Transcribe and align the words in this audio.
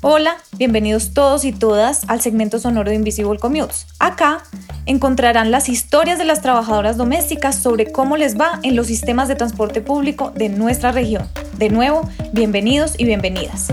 Hola, 0.00 0.36
bienvenidos 0.56 1.12
todos 1.12 1.44
y 1.44 1.50
todas 1.50 2.02
al 2.06 2.20
segmento 2.20 2.60
sonoro 2.60 2.88
de 2.88 2.94
Invisible 2.94 3.36
Commutes. 3.36 3.88
Acá 3.98 4.44
encontrarán 4.86 5.50
las 5.50 5.68
historias 5.68 6.18
de 6.18 6.24
las 6.24 6.40
trabajadoras 6.40 6.96
domésticas 6.96 7.56
sobre 7.56 7.90
cómo 7.90 8.16
les 8.16 8.38
va 8.38 8.60
en 8.62 8.76
los 8.76 8.86
sistemas 8.86 9.26
de 9.26 9.34
transporte 9.34 9.80
público 9.80 10.30
de 10.36 10.50
nuestra 10.50 10.92
región. 10.92 11.26
De 11.56 11.68
nuevo, 11.68 12.08
bienvenidos 12.32 12.94
y 12.96 13.06
bienvenidas. 13.06 13.72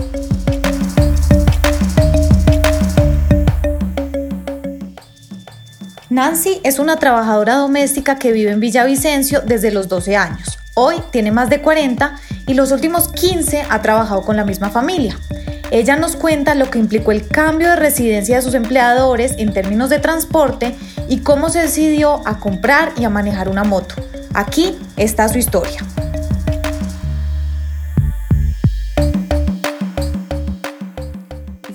Nancy 6.10 6.60
es 6.64 6.80
una 6.80 6.96
trabajadora 6.98 7.54
doméstica 7.54 8.18
que 8.18 8.32
vive 8.32 8.50
en 8.50 8.58
Villavicencio 8.58 9.42
desde 9.42 9.70
los 9.70 9.86
12 9.86 10.16
años. 10.16 10.58
Hoy 10.74 10.96
tiene 11.12 11.30
más 11.30 11.50
de 11.50 11.62
40 11.62 12.18
y 12.48 12.54
los 12.54 12.72
últimos 12.72 13.08
15 13.12 13.64
ha 13.70 13.80
trabajado 13.80 14.22
con 14.22 14.36
la 14.36 14.44
misma 14.44 14.70
familia. 14.70 15.16
Ella 15.72 15.96
nos 15.96 16.14
cuenta 16.14 16.54
lo 16.54 16.70
que 16.70 16.78
implicó 16.78 17.10
el 17.10 17.26
cambio 17.26 17.70
de 17.70 17.76
residencia 17.76 18.36
de 18.36 18.42
sus 18.42 18.54
empleadores 18.54 19.34
en 19.38 19.52
términos 19.52 19.90
de 19.90 19.98
transporte 19.98 20.76
y 21.08 21.18
cómo 21.18 21.48
se 21.48 21.60
decidió 21.60 22.20
a 22.24 22.38
comprar 22.38 22.92
y 22.96 23.04
a 23.04 23.10
manejar 23.10 23.48
una 23.48 23.64
moto. 23.64 23.96
Aquí 24.32 24.76
está 24.96 25.28
su 25.28 25.38
historia. 25.38 25.84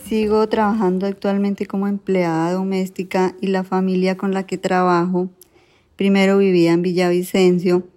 Sigo 0.07 0.47
trabajando 0.47 1.05
actualmente 1.05 1.65
como 1.65 1.87
empleada 1.87 2.53
doméstica 2.53 3.35
y 3.41 3.47
la 3.47 3.65
familia 3.65 4.15
con 4.15 4.33
la 4.33 4.45
que 4.45 4.57
trabajo 4.57 5.29
primero 5.97 6.37
vivía 6.37 6.71
en 6.71 6.81
Villavicencio 6.81 7.87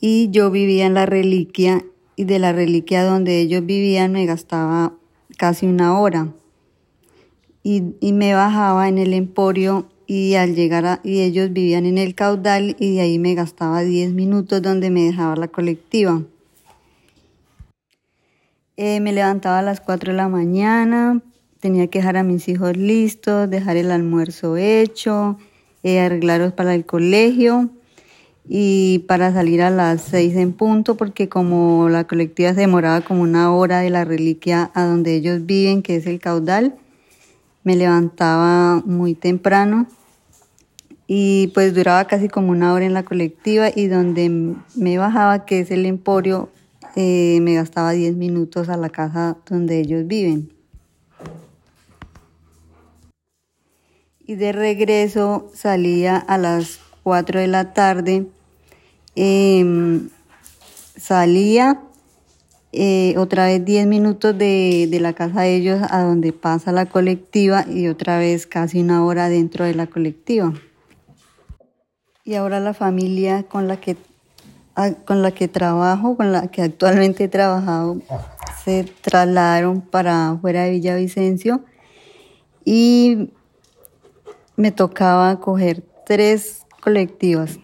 y 0.00 0.30
yo 0.30 0.50
vivía 0.50 0.86
en 0.86 0.94
la 0.94 1.04
reliquia 1.04 1.84
y 2.16 2.24
de 2.24 2.38
la 2.38 2.52
reliquia 2.52 3.04
donde 3.04 3.38
ellos 3.38 3.64
vivían 3.64 4.12
me 4.12 4.24
gastaba 4.24 4.94
casi 5.36 5.66
una 5.66 6.00
hora. 6.00 6.28
Y, 7.62 7.82
me 8.12 8.32
bajaba 8.32 8.88
en 8.88 8.96
el 8.96 9.12
emporio 9.12 9.88
y 10.06 10.34
al 10.34 10.54
llegar 10.54 10.86
a, 10.86 11.00
y 11.02 11.22
ellos 11.22 11.52
vivían 11.52 11.84
en 11.84 11.98
el 11.98 12.14
caudal 12.14 12.76
y 12.78 12.94
de 12.94 13.00
ahí 13.00 13.18
me 13.18 13.34
gastaba 13.34 13.82
10 13.82 14.12
minutos 14.12 14.62
donde 14.62 14.88
me 14.90 15.02
dejaba 15.02 15.34
la 15.34 15.48
colectiva. 15.48 16.22
Eh, 18.76 19.00
me 19.00 19.12
levantaba 19.12 19.58
a 19.58 19.62
las 19.62 19.80
4 19.80 20.12
de 20.12 20.16
la 20.16 20.28
mañana, 20.28 21.20
tenía 21.58 21.88
que 21.88 21.98
dejar 21.98 22.18
a 22.18 22.22
mis 22.22 22.48
hijos 22.48 22.76
listos, 22.76 23.50
dejar 23.50 23.76
el 23.76 23.90
almuerzo 23.90 24.56
hecho, 24.56 25.36
eh, 25.82 25.98
arreglarlos 25.98 26.52
para 26.52 26.72
el 26.72 26.86
colegio 26.86 27.70
y 28.48 29.00
para 29.08 29.32
salir 29.32 29.62
a 29.62 29.70
las 29.70 30.02
seis 30.02 30.36
en 30.36 30.52
punto 30.52 30.96
porque 30.96 31.28
como 31.28 31.88
la 31.88 32.04
colectiva 32.04 32.54
se 32.54 32.60
demoraba 32.60 33.00
como 33.00 33.22
una 33.22 33.52
hora 33.52 33.80
de 33.80 33.90
la 33.90 34.04
reliquia 34.04 34.70
a 34.74 34.84
donde 34.84 35.14
ellos 35.14 35.46
viven, 35.46 35.82
que 35.82 35.96
es 35.96 36.06
el 36.06 36.20
caudal, 36.20 36.76
me 37.64 37.74
levantaba 37.74 38.82
muy 38.84 39.14
temprano 39.14 39.88
y 41.08 41.48
pues 41.48 41.74
duraba 41.74 42.06
casi 42.06 42.28
como 42.28 42.50
una 42.50 42.72
hora 42.72 42.84
en 42.84 42.94
la 42.94 43.04
colectiva 43.04 43.68
y 43.74 43.88
donde 43.88 44.54
me 44.76 44.98
bajaba, 44.98 45.44
que 45.44 45.60
es 45.60 45.70
el 45.70 45.84
emporio, 45.86 46.48
eh, 46.94 47.40
me 47.42 47.54
gastaba 47.54 47.92
10 47.92 48.16
minutos 48.16 48.68
a 48.68 48.76
la 48.76 48.90
casa 48.90 49.36
donde 49.48 49.80
ellos 49.80 50.06
viven. 50.06 50.52
Y 54.24 54.34
de 54.34 54.52
regreso 54.52 55.50
salía 55.54 56.16
a 56.16 56.38
las 56.38 56.80
4 57.04 57.38
de 57.38 57.46
la 57.46 57.72
tarde 57.72 58.26
Em, 59.18 60.10
salía 60.94 61.80
eh, 62.72 63.14
otra 63.16 63.46
vez 63.46 63.64
10 63.64 63.86
minutos 63.86 64.36
de, 64.36 64.86
de, 64.90 65.00
la 65.00 65.14
casa 65.14 65.40
de 65.40 65.56
ellos 65.56 65.80
a 65.88 66.02
donde 66.02 66.34
pasa 66.34 66.70
la 66.70 66.84
colectiva 66.84 67.64
y 67.66 67.88
otra 67.88 68.18
vez 68.18 68.46
casi 68.46 68.82
una 68.82 69.02
hora 69.06 69.30
dentro 69.30 69.64
de 69.64 69.74
la 69.74 69.86
colectiva. 69.86 70.52
Y 72.24 72.34
ahora 72.34 72.60
la 72.60 72.74
familia 72.74 73.44
con 73.44 73.68
la 73.68 73.78
que, 73.78 73.96
ah, 74.74 74.90
con 75.06 75.22
la 75.22 75.30
que 75.30 75.48
trabajo, 75.48 76.14
con 76.18 76.32
la 76.32 76.48
que 76.48 76.60
actualmente 76.60 77.24
he 77.24 77.28
trabajado, 77.28 77.96
se 78.64 78.84
trasladaron 79.00 79.80
para 79.80 80.36
fuera 80.42 80.64
de 80.64 80.72
Villavicencio 80.72 81.64
y 82.66 83.30
me 84.56 84.72
tocaba 84.72 85.40
coger 85.40 85.82
tres 86.04 86.66
colectivas 86.82 87.58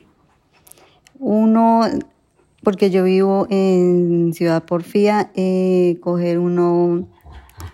uno, 1.22 1.82
porque 2.64 2.90
yo 2.90 3.04
vivo 3.04 3.46
en 3.48 4.32
Ciudad 4.34 4.64
Porfía, 4.64 5.30
eh, 5.36 5.98
coger 6.00 6.38
uno 6.40 7.08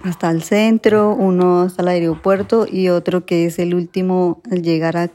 hasta 0.03 0.31
el 0.31 0.43
centro, 0.43 1.15
uno 1.15 1.63
hasta 1.63 1.81
el 1.83 1.89
aeropuerto 1.89 2.67
y 2.71 2.91
otro 2.91 3.25
que 3.25 3.47
es 3.47 3.59
el 3.59 3.75
último 3.75 4.43
al 4.51 4.63
llegar 4.63 4.99
a, 4.99 5.11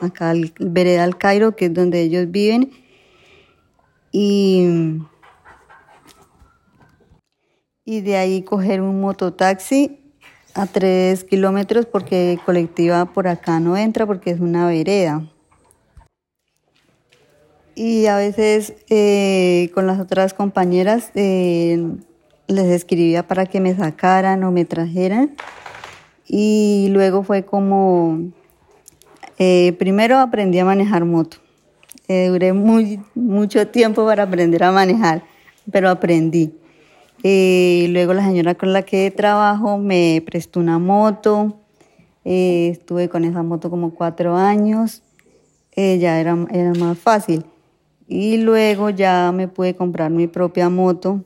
acá 0.00 0.30
al 0.30 0.52
Vereda 0.58 1.04
al 1.04 1.18
Cairo, 1.18 1.54
que 1.54 1.66
es 1.66 1.74
donde 1.74 2.00
ellos 2.00 2.30
viven. 2.30 2.70
Y, 4.10 4.98
y 7.84 8.00
de 8.00 8.16
ahí 8.16 8.42
coger 8.42 8.80
un 8.80 9.02
mototaxi 9.02 10.00
a 10.54 10.66
tres 10.66 11.24
kilómetros 11.24 11.84
porque 11.84 12.40
colectiva 12.46 13.04
por 13.04 13.28
acá 13.28 13.60
no 13.60 13.76
entra 13.76 14.06
porque 14.06 14.30
es 14.30 14.40
una 14.40 14.66
vereda 14.66 15.30
y 17.82 18.08
a 18.08 18.16
veces 18.18 18.74
eh, 18.90 19.70
con 19.72 19.86
las 19.86 19.98
otras 19.98 20.34
compañeras 20.34 21.10
eh, 21.14 21.82
les 22.46 22.66
escribía 22.66 23.26
para 23.26 23.46
que 23.46 23.58
me 23.58 23.74
sacaran 23.74 24.44
o 24.44 24.52
me 24.52 24.66
trajeran. 24.66 25.34
Y 26.28 26.88
luego 26.90 27.22
fue 27.22 27.46
como 27.46 28.18
eh, 29.38 29.74
primero 29.78 30.18
aprendí 30.18 30.58
a 30.58 30.66
manejar 30.66 31.06
moto. 31.06 31.38
Duré 32.06 32.52
muy 32.52 33.00
mucho 33.14 33.66
tiempo 33.68 34.04
para 34.04 34.24
aprender 34.24 34.64
a 34.64 34.72
manejar 34.72 35.22
pero 35.72 35.88
aprendí. 35.88 36.52
Luego 37.22 38.12
la 38.12 38.26
señora 38.26 38.56
con 38.56 38.74
la 38.74 38.82
que 38.82 39.10
trabajo 39.10 39.78
me 39.78 40.22
prestó 40.26 40.60
una 40.60 40.78
moto. 40.78 41.56
Estuve 42.24 43.08
con 43.08 43.24
esa 43.24 43.42
moto 43.42 43.70
como 43.70 43.94
cuatro 43.94 44.36
años. 44.36 45.02
Ya 45.74 46.20
era, 46.20 46.36
era 46.50 46.74
más 46.74 46.98
fácil 46.98 47.44
y 48.10 48.38
luego 48.38 48.90
ya 48.90 49.30
me 49.32 49.46
pude 49.46 49.76
comprar 49.76 50.10
mi 50.10 50.26
propia 50.26 50.68
moto 50.68 51.22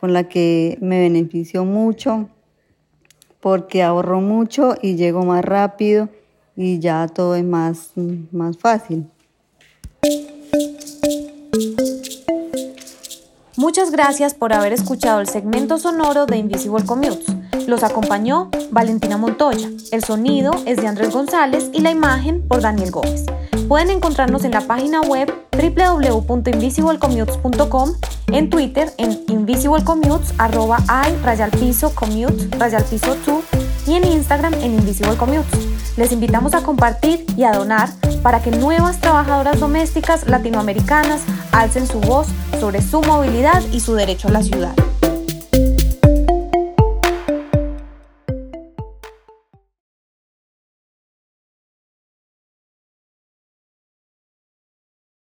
con 0.00 0.12
la 0.12 0.28
que 0.28 0.76
me 0.80 0.98
beneficio 1.00 1.64
mucho 1.64 2.28
porque 3.40 3.84
ahorro 3.84 4.20
mucho 4.20 4.74
y 4.82 4.96
llego 4.96 5.24
más 5.24 5.44
rápido 5.44 6.08
y 6.56 6.80
ya 6.80 7.06
todo 7.06 7.36
es 7.36 7.44
más, 7.44 7.92
más 8.32 8.58
fácil. 8.58 9.06
Muchas 13.56 13.92
gracias 13.92 14.34
por 14.34 14.52
haber 14.52 14.72
escuchado 14.72 15.20
el 15.20 15.28
segmento 15.28 15.78
sonoro 15.78 16.26
de 16.26 16.36
Invisible 16.36 16.84
Commutes. 16.84 17.26
Los 17.68 17.84
acompañó 17.84 18.50
Valentina 18.72 19.18
Montoya. 19.18 19.70
El 19.92 20.02
sonido 20.02 20.50
es 20.66 20.78
de 20.78 20.88
Andrés 20.88 21.12
González 21.12 21.70
y 21.72 21.80
la 21.80 21.92
imagen 21.92 22.42
por 22.48 22.60
Daniel 22.60 22.90
Gómez. 22.90 23.24
Pueden 23.68 23.90
encontrarnos 23.90 24.44
en 24.44 24.50
la 24.50 24.62
página 24.62 25.00
web 25.00 25.32
www.invisiblecommutes.com, 25.70 27.92
en 28.32 28.50
Twitter 28.50 28.92
en 28.98 29.20
invisiblecommutes, 29.28 30.34
arroba 30.38 30.78
i, 30.88 31.14
rayal 31.22 31.50
piso, 31.50 31.94
commute, 31.94 32.48
rayal 32.58 32.82
piso 32.84 33.16
2 33.24 33.44
y 33.86 33.94
en 33.94 34.04
Instagram 34.04 34.54
en 34.54 34.74
Invisible 34.74 35.16
Les 35.96 36.10
invitamos 36.12 36.54
a 36.54 36.62
compartir 36.62 37.24
y 37.36 37.44
a 37.44 37.52
donar 37.52 37.90
para 38.22 38.42
que 38.42 38.50
nuevas 38.50 39.00
trabajadoras 39.00 39.60
domésticas 39.60 40.26
latinoamericanas 40.26 41.22
alcen 41.52 41.86
su 41.86 42.00
voz 42.00 42.26
sobre 42.58 42.82
su 42.82 43.00
movilidad 43.02 43.62
y 43.72 43.78
su 43.80 43.94
derecho 43.94 44.28
a 44.28 44.32
la 44.32 44.42
ciudad. 44.42 44.74